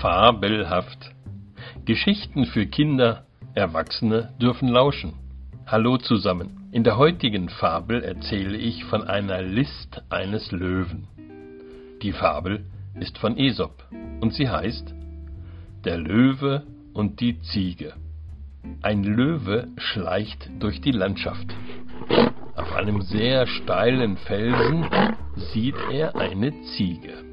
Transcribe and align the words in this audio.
Fabelhaft. 0.00 1.10
Geschichten 1.84 2.46
für 2.46 2.66
Kinder, 2.66 3.24
Erwachsene 3.54 4.32
dürfen 4.40 4.68
lauschen. 4.68 5.14
Hallo 5.66 5.96
zusammen. 5.96 6.68
In 6.70 6.84
der 6.84 6.98
heutigen 6.98 7.48
Fabel 7.48 8.04
erzähle 8.04 8.56
ich 8.58 8.84
von 8.84 9.08
einer 9.08 9.42
List 9.42 10.04
eines 10.08 10.52
Löwen. 10.52 11.08
Die 12.02 12.12
Fabel 12.12 12.64
ist 13.00 13.18
von 13.18 13.36
Aesop 13.36 13.72
und 14.20 14.34
sie 14.34 14.48
heißt 14.48 14.94
Der 15.84 15.98
Löwe 15.98 16.62
und 16.94 17.18
die 17.18 17.40
Ziege. 17.40 17.94
Ein 18.82 19.02
Löwe 19.02 19.66
schleicht 19.78 20.48
durch 20.60 20.80
die 20.80 20.92
Landschaft. 20.92 21.48
Auf 22.54 22.72
einem 22.72 23.02
sehr 23.02 23.48
steilen 23.48 24.16
Felsen 24.16 24.86
sieht 25.52 25.76
er 25.90 26.14
eine 26.14 26.52
Ziege. 26.76 27.27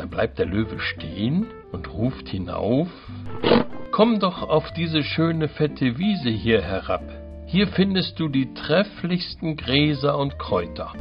Da 0.00 0.06
bleibt 0.06 0.38
der 0.38 0.46
Löwe 0.46 0.78
stehen 0.78 1.44
und 1.72 1.92
ruft 1.92 2.26
hinauf 2.26 2.88
Komm 3.92 4.18
doch 4.18 4.40
auf 4.40 4.72
diese 4.72 5.02
schöne 5.02 5.46
fette 5.46 5.98
Wiese 5.98 6.30
hier 6.30 6.62
herab. 6.62 7.02
Hier 7.44 7.68
findest 7.68 8.18
du 8.18 8.28
die 8.28 8.54
trefflichsten 8.54 9.58
Gräser 9.58 10.16
und 10.16 10.38
Kräuter. 10.38 10.94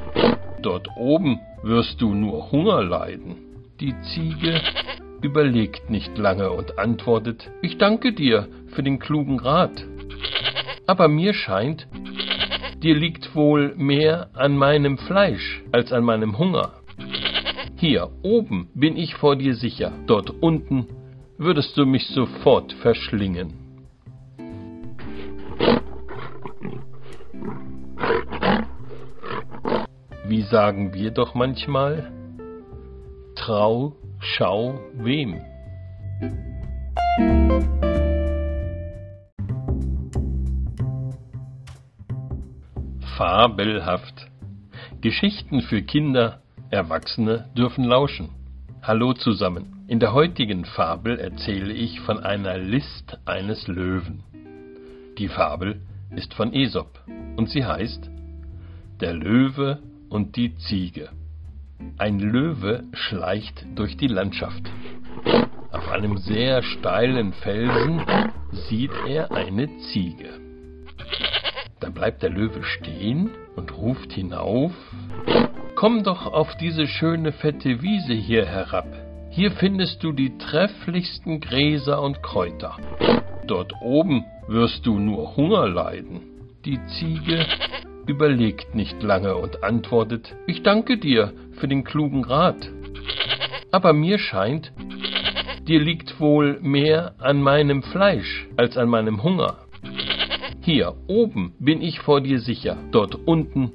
Dort 0.61 0.89
oben 0.97 1.39
wirst 1.63 2.01
du 2.01 2.13
nur 2.13 2.51
Hunger 2.51 2.83
leiden. 2.83 3.37
Die 3.79 3.95
Ziege 4.01 4.59
überlegt 5.21 5.89
nicht 5.89 6.17
lange 6.17 6.51
und 6.51 6.77
antwortet 6.77 7.49
Ich 7.61 7.77
danke 7.77 8.11
dir 8.11 8.49
für 8.67 8.83
den 8.83 8.99
klugen 8.99 9.39
Rat. 9.39 9.85
Aber 10.87 11.07
mir 11.07 11.33
scheint, 11.33 11.87
dir 12.83 12.95
liegt 12.95 13.33
wohl 13.33 13.73
mehr 13.77 14.29
an 14.33 14.57
meinem 14.57 14.97
Fleisch 14.97 15.63
als 15.71 15.93
an 15.93 16.03
meinem 16.03 16.37
Hunger. 16.37 16.78
Hier 17.79 18.09
oben 18.23 18.67
bin 18.73 18.97
ich 18.97 19.15
vor 19.15 19.37
dir 19.37 19.55
sicher, 19.55 19.93
dort 20.05 20.31
unten 20.41 20.85
würdest 21.37 21.77
du 21.77 21.85
mich 21.85 22.07
sofort 22.07 22.73
verschlingen. 22.73 23.53
Wie 30.27 30.41
sagen 30.41 30.93
wir 30.93 31.11
doch 31.11 31.35
manchmal? 31.35 32.11
Trau, 33.35 33.95
schau, 34.19 34.77
wem? 34.95 35.39
Fabelhaft. 43.15 44.29
Geschichten 44.99 45.61
für 45.61 45.81
Kinder 45.81 46.41
Erwachsene 46.71 47.49
dürfen 47.57 47.83
lauschen. 47.83 48.29
Hallo 48.83 49.13
zusammen. 49.13 49.85
In 49.87 49.99
der 49.99 50.13
heutigen 50.13 50.65
Fabel 50.65 51.17
erzähle 51.17 51.73
ich 51.73 51.99
von 52.01 52.19
einer 52.19 52.59
List 52.59 53.17
eines 53.25 53.67
Löwen. 53.67 54.23
Die 55.17 55.29
Fabel 55.29 55.81
ist 56.15 56.35
von 56.35 56.53
Aesop 56.53 56.99
und 57.37 57.49
sie 57.49 57.65
heißt 57.65 58.11
Der 58.99 59.13
Löwe 59.13 59.79
und 60.09 60.35
die 60.35 60.55
Ziege. 60.57 61.09
Ein 61.97 62.19
Löwe 62.19 62.83
schleicht 62.93 63.65
durch 63.73 63.97
die 63.97 64.07
Landschaft. 64.07 64.69
Auf 65.71 65.89
einem 65.89 66.17
sehr 66.17 66.61
steilen 66.61 67.33
Felsen 67.33 68.05
sieht 68.69 68.91
er 69.07 69.31
eine 69.31 69.75
Ziege. 69.91 70.29
Da 71.79 71.89
bleibt 71.89 72.21
der 72.21 72.29
Löwe 72.29 72.63
stehen 72.63 73.31
und 73.55 73.75
ruft 73.75 74.13
hinauf 74.13 74.71
Komm 75.79 76.03
doch 76.03 76.25
auf 76.25 76.57
diese 76.57 76.87
schöne 76.87 77.31
fette 77.31 77.81
Wiese 77.81 78.11
hier 78.11 78.45
herab. 78.45 78.85
Hier 79.29 79.49
findest 79.49 80.03
du 80.03 80.11
die 80.11 80.37
trefflichsten 80.37 81.39
Gräser 81.39 82.01
und 82.01 82.21
Kräuter. 82.21 82.75
Dort 83.47 83.71
oben 83.81 84.25
wirst 84.49 84.85
du 84.85 84.99
nur 84.99 85.37
Hunger 85.37 85.69
leiden. 85.69 86.19
Die 86.65 86.81
Ziege 86.87 87.45
überlegt 88.07 88.75
nicht 88.75 89.01
lange 89.01 89.37
und 89.37 89.63
antwortet, 89.63 90.35
ich 90.47 90.63
danke 90.63 90.97
dir 90.97 91.31
für 91.53 91.69
den 91.69 91.85
klugen 91.85 92.25
Rat. 92.25 92.69
Aber 93.71 93.93
mir 93.93 94.19
scheint, 94.19 94.73
dir 95.65 95.79
liegt 95.79 96.19
wohl 96.19 96.59
mehr 96.59 97.15
an 97.19 97.41
meinem 97.41 97.83
Fleisch 97.83 98.49
als 98.57 98.75
an 98.75 98.89
meinem 98.89 99.23
Hunger. 99.23 99.59
Hier 100.59 100.95
oben 101.07 101.53
bin 101.57 101.81
ich 101.81 102.01
vor 102.01 102.19
dir 102.19 102.41
sicher, 102.41 102.75
dort 102.91 103.15
unten 103.15 103.71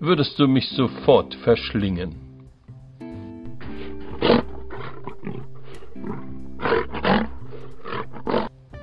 würdest 0.00 0.38
du 0.38 0.46
mich 0.46 0.68
sofort 0.70 1.34
verschlingen. 1.36 2.14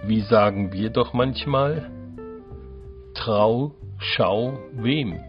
Wie 0.06 0.22
sagen 0.22 0.74
wir 0.74 0.90
doch 0.90 1.13
manchmal? 1.13 1.90
Trau, 3.13 3.74
schau, 4.00 4.59
wem? 4.74 5.19